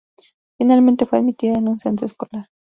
[0.57, 2.49] Finalmente fue admitida en un centro escolar.